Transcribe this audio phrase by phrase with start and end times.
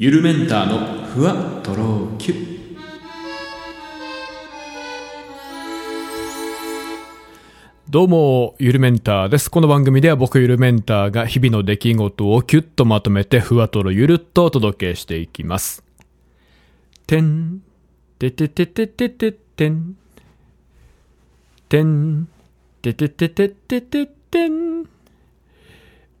[0.00, 2.34] ゆるメンターのふわとろきゅ
[7.90, 9.50] どうも、ゆるメンターです。
[9.50, 15.82] この番組では僕ゆるメンターが日々の出来事をキュッとまとめてふわとろゆるっとお届けしていきます。
[17.08, 17.62] てん、
[18.20, 19.96] てててててててん、
[21.68, 22.28] てん、
[22.82, 24.87] てててててててん。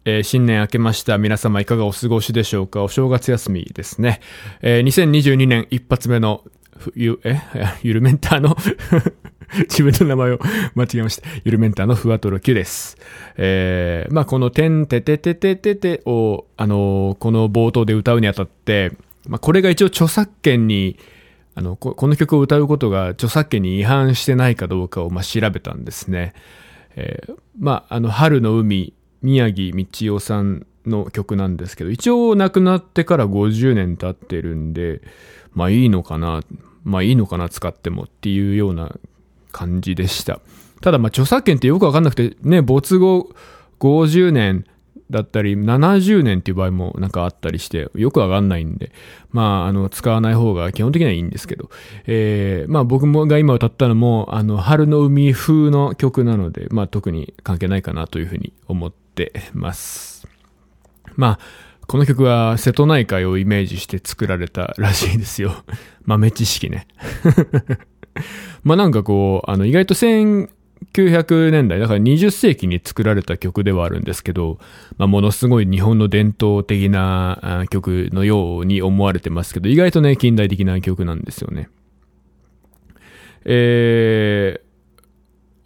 [0.08, 1.18] えー新年明けました。
[1.18, 2.82] 皆様いかがお過ごしでしょうか？
[2.82, 4.20] お正月休みですね。
[4.62, 6.44] えー2022年一発目の
[6.94, 7.38] ゆ、え？
[7.82, 8.56] ゆるメンターの
[9.68, 10.38] 自分の名前を
[10.74, 11.28] 間違えました。
[11.44, 12.96] ゆるメンターのふわとろ Q です。
[13.36, 18.92] えーまあこのてんててててててを、あのーこの冒頭で歌うにあたって、
[19.28, 20.96] まあこれが一応著作権に、
[21.54, 26.32] あの、ここの曲を歌うことが著作権に違反してないかどうかを、まあ、調べたんですね。
[26.96, 35.00] えーまあ、あの、春の海、宮城道夫さんの曲なんですけど、一応亡くなってから50年経ってるんで、
[35.52, 36.42] まあいいのかな、
[36.84, 38.96] まあいいのかな、使ってもっていうような
[39.52, 40.40] 感じでした。
[40.80, 43.30] ただまあ著作権ってよくわかんなくて、ね、没後
[43.80, 44.64] 50年
[45.10, 48.92] だったり、70年っていう場合もなんかあったりして、よくわかんないんで、
[49.30, 51.70] まあ、あの、使わない方が基本的にはいいんですけど、
[52.06, 59.07] えー、まあ僕もが今歌ったのも、あの、春の海風の曲なので、まあ特に関係ないかなというふうに思って
[59.52, 60.26] ます。
[61.16, 65.64] まあ、この曲は瀬戸内海をイメージして作られたらしいですよ。
[66.04, 66.86] 豆知識ね。
[68.62, 74.58] まあなんかこう、あの意外と1900年代、だから20世紀に作られた曲ではあるんですけど、
[74.98, 81.70] まあものすごい日本の伝統的な曲のように思われてますけど、意外とね、近代的な曲なんですよね。
[83.46, 84.60] えー、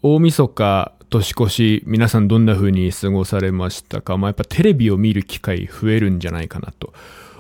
[0.03, 4.17] 大晦日、年越し、皆さんどんな風に過ごされましたか？
[4.17, 6.93] まあやっぱテレビを見る機会増えるんじゃないかなと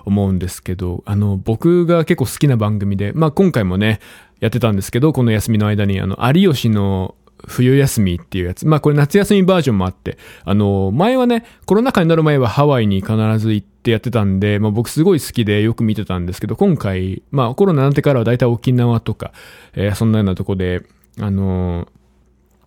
[0.05, 3.99] 思うんですけど、あの、僕が結構好きな番組で、まあ今回もね、
[4.39, 7.15] やってたんですけど、この休みの間に、あの、有吉の
[7.47, 8.67] 冬休みっていうやつ。
[8.67, 19.33] まあこれ夏休みバージョンもあって、あの、前はね、コロナ禍になる前はハワイに必ず行ってやってたんで、まあ僕すごい好きでよく見てたんですけど、今回、まあコロナになってからは大体沖縄とか、
[19.75, 20.83] えーそんなようなとこで、
[21.21, 21.89] あの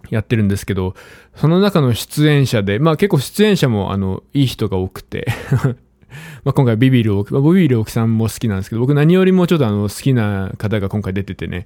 [0.09, 0.95] やってるんですけど、
[1.35, 5.27] その中の出演者で、まあ結構出演者もあの、いい人が多くて、
[6.43, 11.65] まあ今回ビビる大木、まあ、ビビる大木さんも好きなんですけど、僕何よりもちょっとあの好きな方が今回出ててね、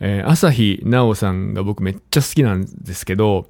[0.00, 3.46] えー朝日奈央さんが僕めっちゃ好きなんですけど、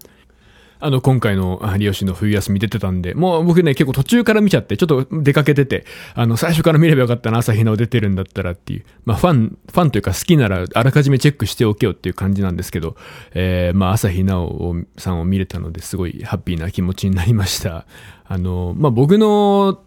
[0.80, 12.96] あの、今回の有吉の冬休み出てたんで、もう僕ね、結構途中から見ちゃって、ちょっと出かけてて、あの、最初から見ればよかったな、朝日奈央出てるんだったらっていう、まあ、ファン、ファンというか好きなら、あらかじめチェックしておけよっていう感じなんですけど、
[13.34, 17.86] えー、まあ、朝日奈央をさんを見れたので、すごいハッピーな気持ちになりました。
[18.24, 19.82] あの、まあ、僕の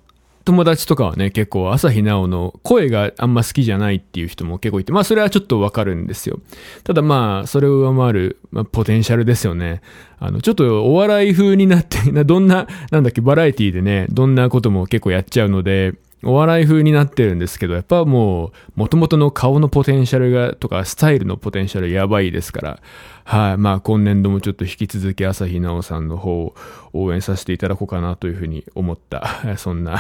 [0.45, 6.39] 友達とかはね、結構朝日奈央の声があんま好きじゃないっていう人も結構いて、まあそれはちょっとわかるんですよ。
[6.83, 9.81] ただまあ、それを上回る、まあ、ポテンシャルですよね。
[10.19, 15.93] あの、ちょっとお笑い風になって、どんな、なんだっけ、バラエティでね、どんなことも結構やっちゃうので、
[16.23, 22.79] お笑い風になってるんですけど、やっぱもう、元々の顔のポテンシャルが、とか、スタイルのポテンシャルやばいですから、
[23.25, 26.56] はい、まあ、今年度もちょっと引き続き朝日奈央さんの方を
[26.94, 30.00] 応援させていただこうかなというふうに思った、 そんな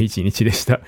[0.00, 0.80] 一日でした。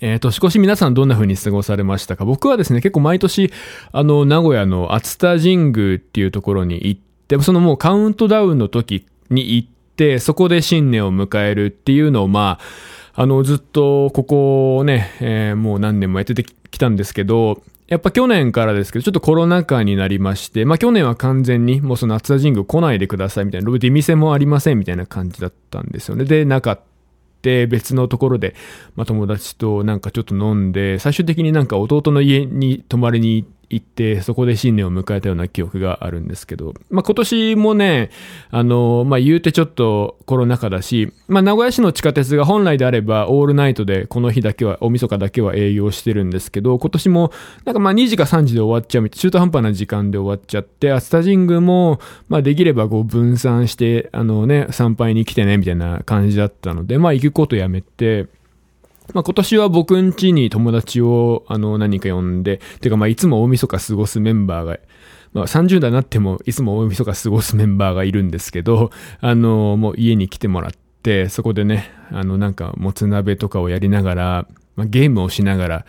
[0.00, 2.24] えー、年越し皆さんどんな風に過ごされましたか？
[2.24, 3.50] 僕はですね、結構毎年、
[3.92, 12.64] あの、名古屋の熱田神宮っていうところに行って、そのもうカウントダウンの時に行って、そこで新年を迎えるっていうのを、まあ、
[13.18, 26.26] あの、ずっとここをね、えーもう何年もやっててきたんですけど、やっぱ去年からですけど、ちょっとコロナ禍になりまして、まあ去年は完全にもうその熱田神宮来ないでくださいみたいな、出店もありませんみたいな感じだったんですよね。
[26.26, 26.82] で、なかった。
[27.68, 28.56] 別のところで、
[28.96, 38.10] まあ、友達となんかちょっと飲んで、最終的になんか弟の家に泊まりに行って、行ってそこで新年を迎えたような記憶があるんですけど、まあ、今年もね、
[38.50, 47.32] あの、まあ、言うてちょっとコロナ禍だし、まあ、名古屋市の地下鉄が本来であればオールナイトでこの日だけは、大晦日だけは営業してるんですけど、今年も
[47.64, 51.98] なんかま2時か3時で終わっちゃうみたい、中途半端な時間で終わっちゃって、熱田神宮も、
[52.28, 58.26] まできればこう分散して、あのね、参拝に来てね、みたいな感じだったので、まあ行くことやめて、
[59.14, 64.78] まあ、今年は僕ん家に友達をあの何か呼んで、てかまいつも大晦日過ごすメンバーが、
[65.32, 70.70] まあ30代になってもいつも大晦日過ごすメンバーがいるんですけど、あのもう家に来てもらっ
[71.02, 75.86] て、そこでね、あのなんかもつ鍋とかをやりながら、まあ、ゲームをしながら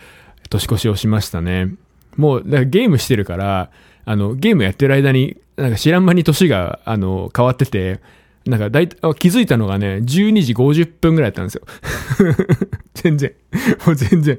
[0.48, 1.74] 年越しをしましたね。
[2.16, 3.70] もう、だからゲームしてるから、
[4.04, 8.00] あの、ゲームやってる間に、なんか知らん間に年が、あの、変わってて、
[8.48, 11.62] なんか大体、気づいたのがね、12時50分ぐらいだったんですよ。
[12.94, 13.32] 全然。
[13.86, 14.38] もう全然。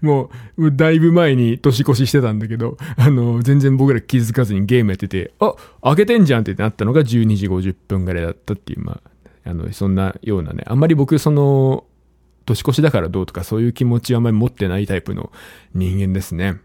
[0.00, 9.00] もう、だいぶ前に年越ししてたんだけど、あの、全然僕ら気づかずにゲームやってて、あ、開けてんじゃんってなったのが12時50分ぐらいだったっていう、ま
[9.44, 11.84] あ、あの、そんなようなね、あんまり僕、その、
[12.46, 15.32] 年越しだからどうとかそういう気持ちはあんまり持ってないタイプの
[15.74, 16.60] 人間ですね。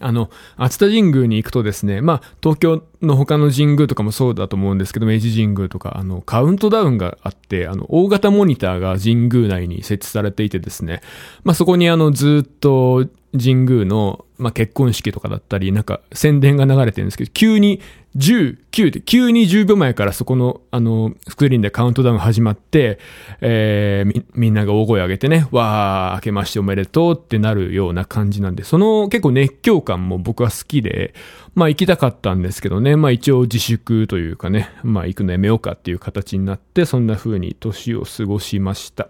[0.00, 11.02] あの、熱田神宮に行くとですね、まあ、東京の他の神宮とかもそうだと思うんですけど、明治神宮とか、あの、カウントダウンがあって、あの、大型モニターが神宮内に設置されていてですね、
[11.44, 17.80] まあ、そこにあの、ずっと神宮の、まあ、結婚式とかだったり、なんか宣伝が流れてるんですけど、急に
[18.16, 22.98] 19で、急に10秒前からそこの、あの、スクリーンでカウントダウン始まって、
[23.40, 31.14] えー、み、みんなが大声上げてね、わー、明けましておめでとうってなるような感じなんで、その結構熱狂感も僕は好きで、
[31.54, 39.08] まあ行きたかったんですけどね、まあ一応自粛というかね、まあ行くのやめようかっていう形になって、そんな風に年を過ごしました。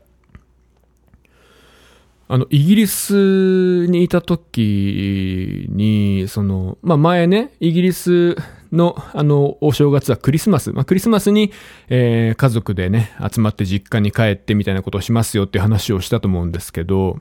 [2.28, 8.36] あの、イギリスにいた時に、その、まあ、前ね、イギリス
[8.72, 10.72] の、あの、お正月はクリスマス。
[10.72, 11.52] まあ、クリスマスに、
[11.88, 17.18] えー、家族でね、集まって実家に帰ってみたいなことをしますよっていう話をしたと思うんですけど、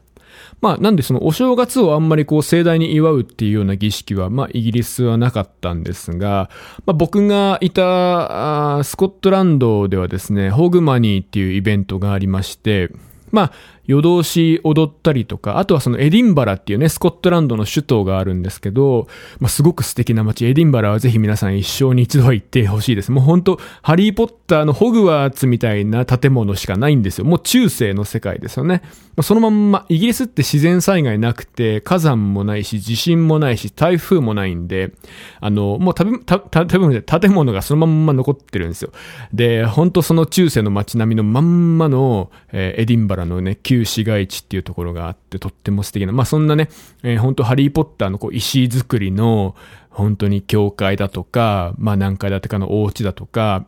[0.62, 6.50] まあ、なんでそのお正月をあんまりこう盛大に祝うっていうような儀式は、まあ、イギリスはなかったんですが、
[6.86, 12.92] まあ、僕がいたスコットランドではですね、ホグマニーっていうイベントがありまして、
[13.32, 13.52] まあ、
[13.86, 19.08] 夜通し踊ったりとか、あとはそのエディンバラっていうね、スコットランドの首都があるんですけど、
[19.40, 23.12] まあ、すごく素敵な街、エディンバラはぜひ皆さん一生に一度は行ってほしいです。
[23.12, 27.26] もう本当ハリーポッターのホグワーツみたいな建物しかないんですよ。
[27.26, 28.82] もう中世の世界ですよね。
[29.16, 34.92] まあそのまんま、イギリスって自然災害なくて、火山もないし、地震もないし、台風もないんで、
[35.40, 38.92] あの、もう食べ、食べ物建物がそのまんま残ってるんですよ。
[39.34, 46.68] で、本当その中世の街並みのまんまの、えー、エディンバラのね、旧市街地っていうところがあって、とっても素敵な、まあそんなね、
[47.04, 49.56] えー、本当ハリーポッターのこう石造りの、
[49.90, 53.66] 本当に教会だとか、まあ何階建てかのお家だとか、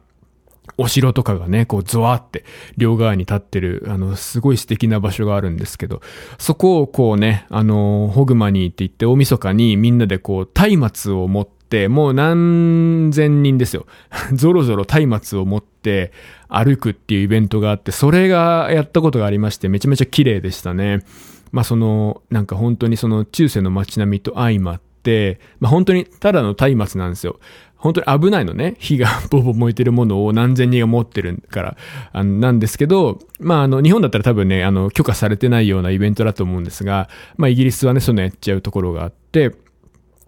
[0.77, 2.45] お城とかがね、こう、ゾワって
[2.77, 6.01] 両側に立ってる、あの、すごい素敵な場所があるんですけど、
[6.37, 13.85] そこをこうね、あの、ホグマニーって言って大晦日にみんなでこう、松明を持って、もう何千人ですよ。
[14.33, 16.11] ゾロゾロ松明を持って
[16.47, 21.03] 歩くっていうイベントがあって、それがやったことがありまして、めちゃめちゃ綺麗でしたね。
[21.51, 27.39] まあその、なんか本当にその中世の街並みと相まって、まあ本当にただの松明なんですよ。
[27.83, 28.75] 本当に危ないのね。
[28.79, 31.77] 火がボボ燃えてるものを何千人が持ってるから、
[32.13, 39.53] あの、なんですけど、まあ、あの、日本だったら多分ね、あの、許可されてないようなイベントだと思うんですが、まあ、イギリスはね、そういうのやっちゃうところがあって、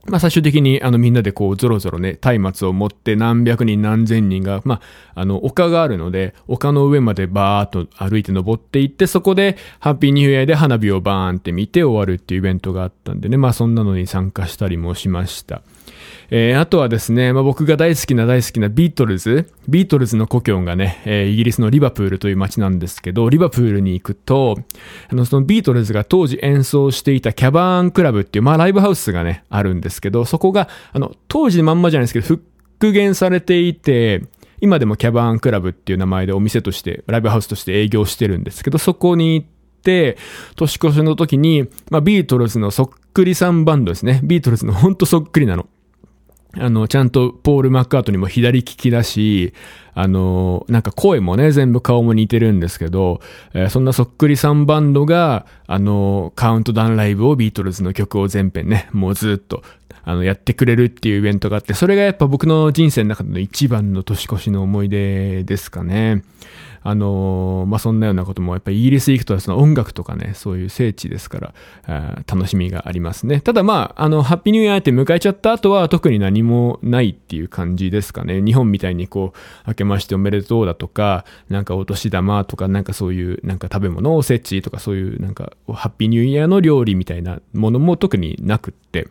[0.08, 4.76] まあ最終的にあのみんなでこうゾロゾロね、松明を持って何百人何千人が、ま
[5.16, 15.64] ああの丘があるので、丘の上までバーっと歩いて登っていって、そこでハッピーニューイヤーで花火をバーンって見て終わるっていうイベントがあったんでね、まあそんなのに参加したりもしました。
[16.30, 24.58] えー、あとはですね、まあ、僕が大好きな大好きなビートルズ、ビートルズの故郷がね、えー、イギリスのリバプールという街なんですけど、リバプールに行くと、
[25.10, 34.24] あの、そのビートルズが当時演奏していたキャバーンクラブっていう、まあ、ライブハウスがね、あるんですけど、そこが、あの、当時まんまじゃないですけど、復元されていて、
[34.62, 39.48] 今でもキャバーンクラブっていう名前でお店として、ライブハウスとして営業してるんですけど、そこに行っ
[39.84, 40.18] て、
[40.56, 44.22] 年越しの時に、まあ、ビートルズのそっくりさんバンドですね。
[44.24, 45.68] ビートルズのほんとそっくりなの。
[46.58, 49.54] あの、ちゃんとポール・マッカートにも左利きだし、
[49.94, 53.22] あの、なんか声もね、全部顔も似てるんですけど、
[53.54, 59.64] えー、そんなそっくりさんバンドが、あの、カウントダウンライブをビートルズの曲を全編ね、もうずっと、
[60.06, 66.24] あの、やってくれるっていうイベントがあって、それがやっぱ僕の人生の中の一番の年越しの思い出ですかね。
[66.88, 71.54] あの、まあ、そんなようなことも、やっぱりイギリス行くとその音楽とかね、そういう聖地ですから、
[71.88, 73.42] あ楽しみがありますね。
[73.42, 78.40] ただまあ、あの、ハッピーニューイヤーって迎えちゃった後は特に何もないっていう感じですかね。
[78.40, 89.08] 日本みたいにこう、明けましておめでとうだとか、なんかお年玉とか、なんかそういう、なんか食べ物、おせちとかそういう、なんか、ハッピーニューイヤーの料理みたいなものも特になくって、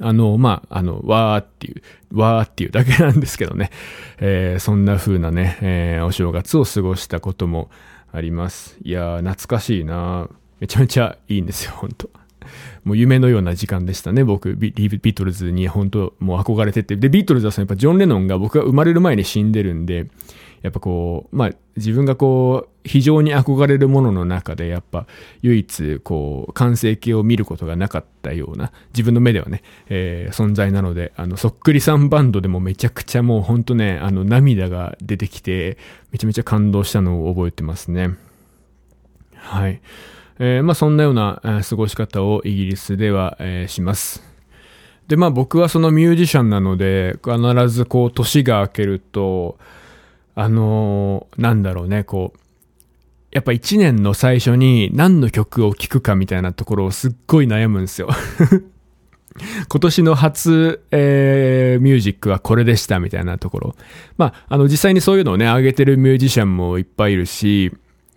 [0.00, 3.70] あの、まあ、あの、わーっていう、わーっていうだけなんですけどね。
[4.20, 7.70] えー、そんな風なね、えー、お正月を過ごしたことも
[8.12, 8.78] あります。
[8.82, 10.28] いやー、懐かしいな
[10.60, 12.10] めちゃめちゃいいんですよ、本当
[12.84, 16.96] もう夢のような時間でしたね、僕、ビートルズに本当もう憧れてて。
[16.96, 20.06] で、ビートルズはそのやっぱジョン・レノンが僕が生まれる前に死んでるんで、
[20.62, 25.06] やっぱこう、まあ自分がこう、非常に憧れるものの中でやっぱ
[25.42, 35.78] 唯一こう完成形を見ることがなかったような自分の目ではね、えー、存在なのであのそっくりさんバンドでもめちゃくちゃもうほんとねあの涙が出てきて
[36.10, 38.16] めちゃめちゃ感動したのを覚えてますね。
[39.34, 39.80] はい。
[40.40, 44.22] えー、まあそんなような、過ごし方をイギリスでは、えー、します。
[45.08, 49.58] でまあ僕はそのミュージシャンなので必ずこう年が明けると
[50.38, 52.38] あのー、なんだろうね、こう、
[53.30, 58.08] やっぱ一年の最初に何の曲を聴くかみたいなところをすっごい悩むんですよ
[59.68, 63.76] 今年の初、えー、ミュージックはこれでしたみたいなところ。
[64.16, 67.72] まあ、あの実際にそういうのをね、上げてるミュージシャンもいっぱいいるし、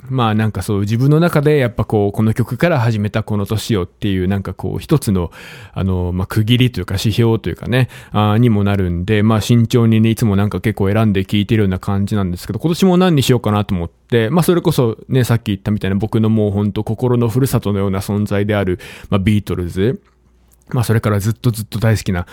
[0.10, 5.32] まあなんかそう自分の中でやっぱこうこの曲から始めたこの年をっていうなんかこう一つの
[5.74, 18.80] あのまあ区切りというか指標というかねあにもなるんでまあ慎重にねいつもなんか結構選んで聴いてるような感じなんですけど今年も何にしようかなと思ってまあそれこそねさっき言ったみたいな僕のもうほんと心のふるさとのような存在である
[19.10, 20.02] まあビートルズ。
[20.74, 22.26] まあそれからずっとずっと大好きな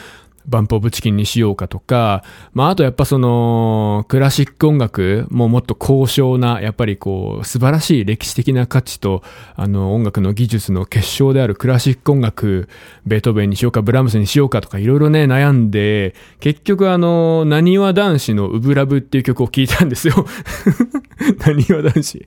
[0.49, 9.23] バンプオブチキンにしようかとか、まああとやっぱそのクラシック音楽ももっと高尚な、やっぱりこう素晴らしい歴史的な価値と
[9.57, 12.69] あの音楽の技術の結晶であるクラシック音楽、
[13.07, 20.15] ベートーベンにしようかブラームスにしようかとかいろいろね悩んで、結局あの、何わ男子のウブラブっていう曲を聴いたんですよ。
[21.47, 22.27] 何わ男子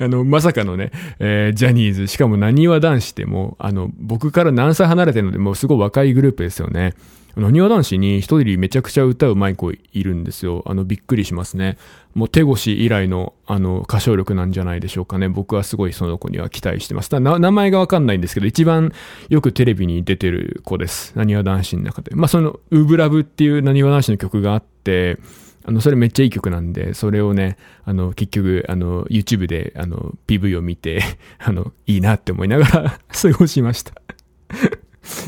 [0.00, 6.94] あの、まさかのね、えー、ジャニーズ、しかも何わ男子ってもう、あの、僕から何歳離れてるので、もうすごい若いグループですよね。
[7.36, 10.62] なにわ男子に一人めちゃくちゃ歌うまい子いるんですよ。
[10.66, 11.76] あの、びっくりしますね。
[12.14, 15.28] もう手越以来の、あの、歌唱力なんじゃないでしょうかね。
[15.28, 17.08] 僕はすごいその子には期待してます。
[17.08, 18.92] ただ、名前がわかんないんですけど、一番
[19.28, 21.16] よくテレビに出てる子です。
[21.16, 22.14] なにわ男子の中で。
[22.14, 25.18] まあ、その、ウブラブっていうなにわ男子の曲があって、
[25.66, 31.00] あの、それめっちゃいい曲なんで、それをね、あの、結局、あの、YouTube で、あの、PV を見て、
[31.38, 33.94] あの、いいなって思いながら 過ごしました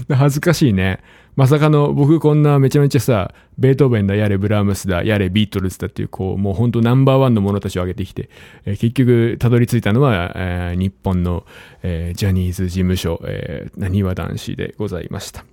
[0.15, 1.01] 恥ずかしいね。
[1.37, 8.31] まさかの僕こんなめちゃめちゃさ、ベートーベンだ、やれブラームスだ、やれビートルズだっていう、こう、もうほんとナンバーワンの者たちを挙げてきて、
[8.65, 11.45] えー、結局たどり着いたのは、えー、日本の、
[11.83, 15.45] えー、ジャニーズ事務所、えー、なにわ男子でございました。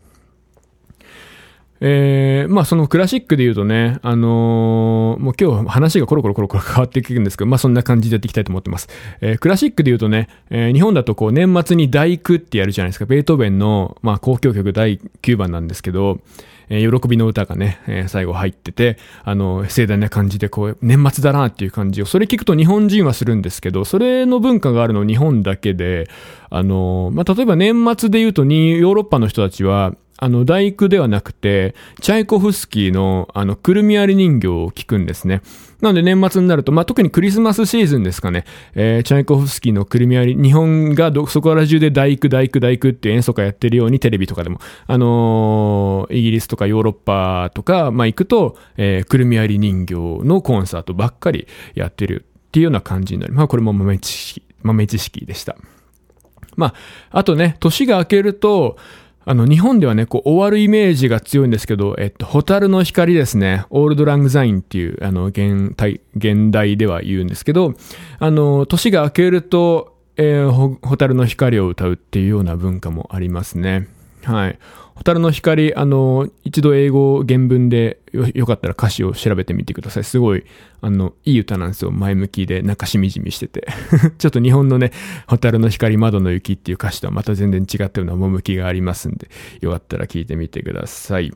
[1.86, 8.88] えー、まあそのクラシックで言うとね、あのー、もう今日話がコロコロコロコロ変わっていくんですけど、まあそんな感じでやっていきたいと思ってます。
[9.20, 13.06] えー、クラシックで言うとね、えー、日本だとこう年末に第九ってやるじゃないですか。
[13.06, 16.20] ベートーベンの、まあ交響曲第9番なんですけど、
[16.70, 26.08] えー、喜びの歌がね、えー、最後入ってて、あの、盛大な感じで、こう、年末だなっていう感じを、それ聞くと日本人はするんですけど、それの文化があるの日本だけで、
[26.50, 35.42] あの、まあ、例えば年末で言うとに、ヨーロッパの人たちは、あの、大工ではなくて、チャイコフスキーの、あの、くるみ割り人形を聞くんですね。
[35.82, 53.38] なので年末になると、まあ、特にクリスマスシーズンですかね、えー、チャイコフスキーのくるみ割り、日本がどそこら中で大工、大工、大工って演奏会やってるようにテレビとかでも、あのー、イギリスとかヨーロッパとか、まあ、行くと、えー、くるみ割り人形のコンサートばっかりやってるっていうような感じになります。
[53.40, 55.58] まあ、これも豆知識、豆知識でした。
[56.56, 56.74] まあ、
[57.20, 58.78] あとね、年が明けると、
[59.26, 63.66] あの、日本ではね、こう、終わるイメージが強いんですけど、えっと、ホタルの光ですね。
[63.70, 67.76] オールドラングザインっていう、あの、現代、現代では言うんですけど、
[68.20, 73.88] あの、年が明けると、えー、ホタルの光を歌うっていうような文化もありますね。
[74.24, 74.60] はい。
[74.96, 80.04] 蛍の光、あの、一度英語原文でよよかったら歌詞を調べてみてください。
[80.04, 80.46] すごい、
[80.82, 81.92] あの、いい歌なんですよ。
[81.92, 83.68] 前向きで、なんかしみじみしてて。
[84.20, 84.92] ちょっと日本のね、
[85.28, 89.30] 蛍の光、窓の雪っていう歌詞とはまた全然違ったような趣がありますんで、
[89.62, 91.34] よかったら聞いてみてください。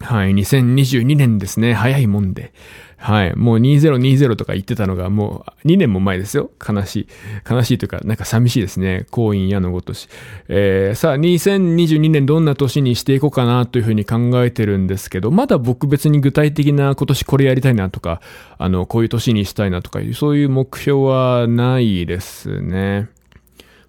[0.00, 1.72] はい、2022年ですね。
[1.74, 2.52] 早いもんで。
[3.04, 3.36] はい。
[3.36, 6.50] もう2020とか言ってたのがもう2年も前ですよ。
[6.66, 7.08] 悲しい。
[7.48, 9.06] 悲しいというか、なんか寂しいですね。
[9.10, 10.08] 婚姻矢のごとし。
[10.48, 18.22] えー、さあ、2022年どんな年にしていこうかなというふうに考えてるんですけど、まだ僕別に具体的な今年これやりたいなとか、
[18.56, 23.08] あの、こういう年にしたいなとかいう、そういう目標はないですね。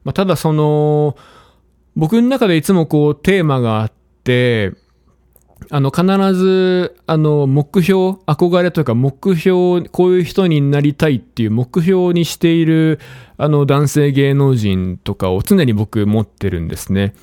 [0.04, 1.16] まあ、ただその、
[1.96, 3.92] 僕の中でいつもこうテーマがあっ
[4.26, 4.74] て、
[5.70, 13.00] あの、必ず、あの、目標、憧れというか、目標、こういう人になりたいっていう目標にしている、
[13.38, 17.16] あの、男性芸能人とかを常に僕持ってるんですね。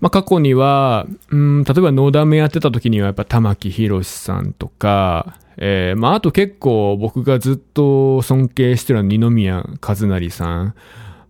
[0.00, 10.74] まあ、過去には、うん、例えば、野田めやってた時には、やっぱ、玉木宏さんとか、えー、まあ、あと結構僕がずっと尊敬してるのは二宮和也さん、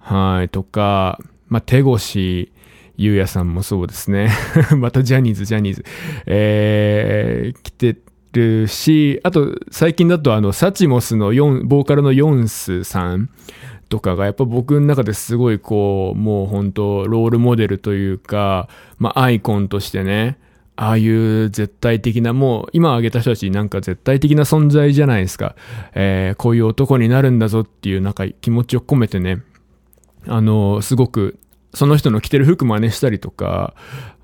[0.00, 2.50] はい、とか、まあ、手越、
[2.96, 4.30] ゆうやさんもそうですね。
[4.76, 5.84] またジャニーズ、ジャニーズ。
[6.26, 7.96] えー、来て
[8.32, 13.28] るし、あと最近だとあの、サチモスの4、ボーカルのヨンスさん
[13.88, 20.38] とかがやっぱ僕の中ですごいこう、もう本当ロールモデルというか、まあアイコンとしてね、
[20.76, 25.56] ああいう絶対的な、もう今挙げた人たちなんか絶対的な存在じゃないですか。
[25.94, 29.42] えー、こういう男になるんだぞっていうなんか気持ちを込めてね、
[30.26, 31.38] あの、すごく
[31.76, 33.74] その人の着てる服真似したりとか、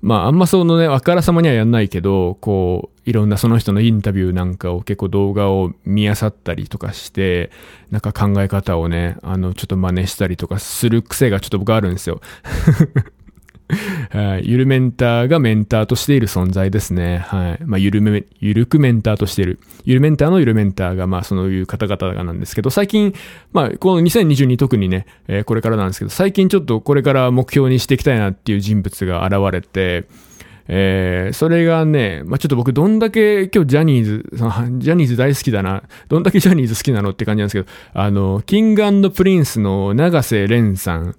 [0.01, 7.51] まああんまそのね、あからさまにはやんないけど、こう、いろんなその人のインタビューなんかを結構動画を見漁ったりとかして、
[7.91, 12.23] なんか考え方をね、あの、ちょっと真似したりとかする癖がちょっと僕あるんですよ。
[14.11, 14.43] はい。
[14.45, 17.25] ゆるメンターがメンターとしている存在ですね。
[17.27, 17.65] はい。
[17.65, 19.59] まあ、ゆるめ、ゆるくメンターとしている。
[19.85, 23.15] ゆるメンターのゆるメンターが、まあ、そういう方々なんですけど、最近、
[23.53, 30.05] まあ、この2022特にね、えー、これからなんですけど、最近ちょっとこれから目標にしていきたいなっていう人物が現れて、
[30.69, 41.17] えー、それがね、まあ、ちょっと僕どんだけ今日ジャニーズ、ジャニーズ大好きだな、どんだけジャニーズ好きなのって感じなんですけど、あの、 King & Prince の永瀬廉さん、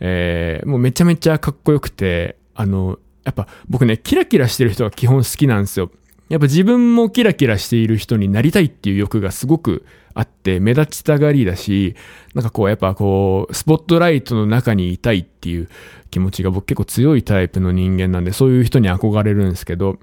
[0.00, 5.90] えー、もうめちゃめちゃかっこよくて、あの、やっぱ僕ね、キラキラしてる人が基本好きなんですよ。
[6.28, 9.84] やっぱ自分もキラキラしている人になりたいっていう欲がすごく
[10.14, 11.96] あって、目立ちたがりだし、
[12.34, 15.68] なんかこう、やっぱこう、スポットライトの中にいたいっていう
[16.10, 19.98] 気持ちが僕結構強いタイプの人間なんで、そういう人に憧れるんですけど、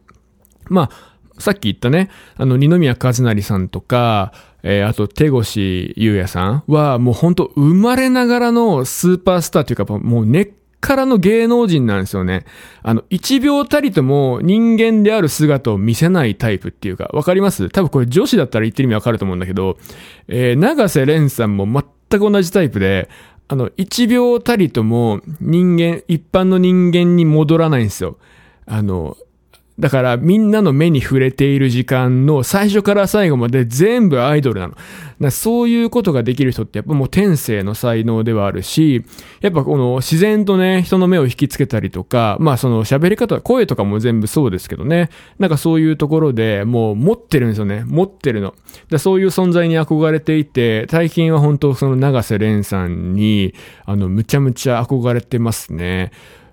[0.70, 4.34] まあ、さっき言ったね、あの、二宮和也さんとか、
[4.64, 5.60] えー、あと、手越
[5.96, 10.50] 優也さんは、もうほんと生まれながらのスーパースターというか、もう根っ
[10.80, 12.46] からの芸能人なんですよね。
[12.82, 17.70] あの、一秒たりとも人間である姿を見せないタイプっていうか、わかります？
[17.70, 19.78] 多分これ女子だったら言ってる意味わかると思うんだけど、
[20.28, 23.10] えー、長瀬廉さんも全く同じタイプで、
[23.48, 28.18] あの、一秒たりとも人間、一般の人間に戻らないんですよ。
[28.66, 29.18] あの、
[29.82, 35.32] だからみんなの目に触れている時間の最初から最後まで全部アイドルなの。
[35.32, 39.04] そういうことができる人ってやっぱもう天性の才能ではあるし、
[39.42, 45.10] やっぱこの自然とね、人の目を引きつけたりとか、まあその喋り方、声とかも全部そうですけどね。
[45.40, 47.84] なんかそういうところでもう持ってるんですよね。
[47.88, 48.54] 持ってるの。
[49.00, 56.12] そういう存在に憧れていて、最近は本当その長瀬廉さんに、あの、むちゃむちゃ憧れてますね。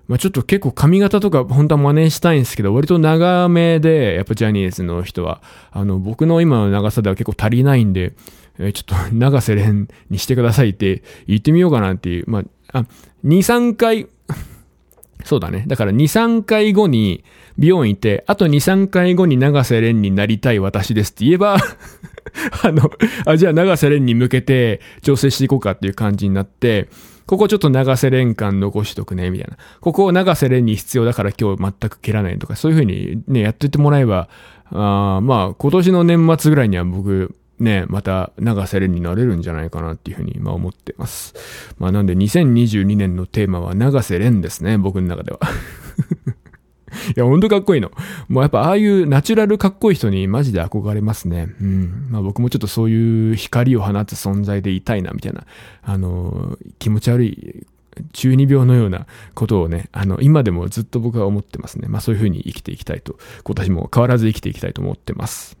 [0.09, 5.39] まあ、ちょっと結構髪型とか本当は真似したいんですけど、割と長めで、やっぱジャニーズの人は、
[5.71, 8.13] あの、僕の今の長さでは結構足りないんで、
[8.57, 12.39] えちょっと長瀬廉にしてくださいって言ってみようかなっていう、ま
[12.73, 12.85] あ、あ、
[13.23, 14.07] 2、3回、
[15.25, 15.65] そうだね。
[15.67, 17.23] だから2、3回後に
[17.59, 21.57] 美容院行って、あと2、3回後に長瀬廉になりたい私ですって言えば
[22.63, 22.89] あの、
[23.25, 26.89] あ、じゃあ長瀬廉に向けて調整していこうかっていう感じになって、
[27.29, 29.55] ここちょっと長瀬廉感残しとくね、みたいな。
[29.81, 34.29] ここを長瀬廉に必要だから今日全く蹴らないとか、そういうふうにね、やってってもらえば、
[34.71, 41.35] あまあ、今年の年末ぐらいには僕、ね、また長瀬廉になれるんじゃないかなっていうふうに今思ってます。
[41.77, 45.39] まあなんで2022年のテーマは長瀬廉ですね、僕の中では。
[47.15, 47.91] いや、ほんとかっこいいの。
[48.27, 51.53] もうやっぱああいうナチュラルかっこいい人にマジで憧れますね。
[51.61, 52.07] うん。
[52.09, 55.45] まあ僕もちょっとそういう光を放つ存在でいたいな、みたいな、
[55.83, 57.65] あの、気持ち悪い
[58.13, 61.87] 中二病のようなことをね、あの、今でもずっと僕は思ってますね。
[61.87, 65.57] まあそういうふうに生きていきたいと、今年も変わらず生きていきたいと思ってます。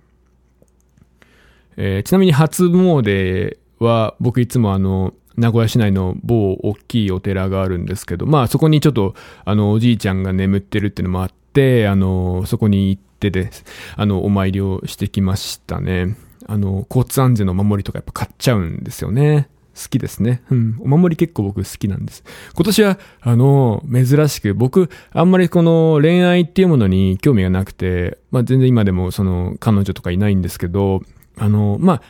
[1.77, 13.49] えー、ちなみに初詣は僕いつもあの、名古屋市内の某大きいお寺があるんですけど、まあそこにちょっと、あの、おじいちゃんが眠ってるっていうのもあって、あの、そこに行ってで、
[13.95, 16.17] あの、お参りをしてきましたね。
[16.45, 19.49] あの、交通安全の守りとかやっぱ買っちゃうんですよね。
[19.81, 20.41] 好きですね。
[20.51, 20.77] うん。
[20.81, 22.23] お守り結構僕好きなんです。
[22.53, 31.01] 今年は、あの、珍しく、僕、あんまりこの恋愛っていうものに興味がなくて、まあ全然今でもその彼女とかいないんですけど、
[31.37, 32.01] あの、まあ、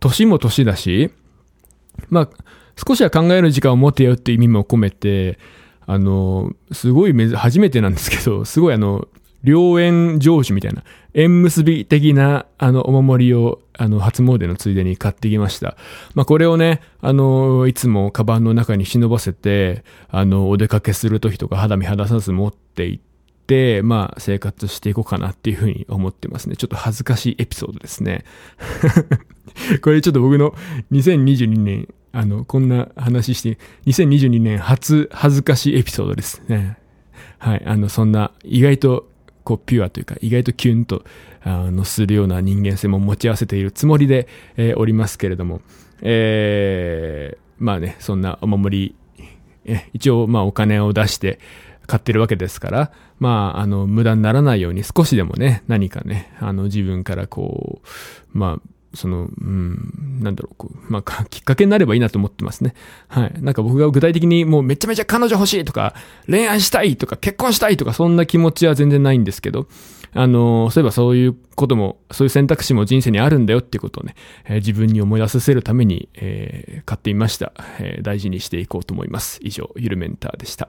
[0.00, 1.10] 年も年だし、
[2.08, 2.28] まあ、
[2.86, 5.38] 少しは考える時間を持ってよって意味も込めて、
[5.86, 9.08] あの、すごい初めてなんですけど、 すごいあの、
[9.42, 15.76] 良縁成就みたいな、縁結び的な、あの、お守りを、あの、初詣のついでに買ってきました。
[16.14, 23.02] まあ、これをね、あの、いつもカバンの中に忍ばせて、あの、お出かけするときとか肌身離さず持って行っ
[23.46, 26.56] て、まあ、生活していこうかなっていうふうに思ってますね。
[26.56, 28.24] ちょっと恥ずかしいエピソードですね。
[29.82, 30.54] これちょっと僕の
[30.92, 36.78] 2022年あの、こんな話して、2022年初恥ずかしいエピソードですね。
[37.38, 37.62] はい。
[37.64, 39.08] あの、そんな、意外と、
[39.44, 41.04] こう、ピュアというか、意外とキュンと、
[41.42, 45.60] あの、するような人間性も持ち合わせているつもりで、えー、おりますけれども、
[46.02, 49.24] えー、まあね、そんなお守り、
[49.64, 51.38] え、一応、まあお金を出して
[51.86, 57.80] 買ってるわけですから、まあ、あの、無駄にならないように少しでもね、何かね、あの、自分からこ
[58.34, 62.74] う、まあ、その、うん、なんだろう、こう、まあ、 きっかけになればいいなと思ってますね。
[63.08, 63.34] はい。
[63.40, 65.94] なんか僕が具体的にもうめちゃめちゃ彼女欲しいとか、
[66.26, 69.68] 恋愛したいとか、結婚したいとか、そんな気持ちは全然ないんですけど、
[70.14, 74.14] あの、そういえばそういうことも、そういう選択肢も人生にあるんだよってことをね、
[74.46, 79.38] えー自分に思い出させるために、えー買ってみました、えー大事にしていこうと思います。
[79.42, 80.68] 以上、ゆるメンターでした。